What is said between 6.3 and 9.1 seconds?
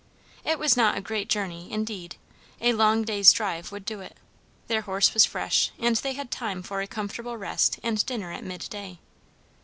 time for a comfortable rest and dinner at mid day.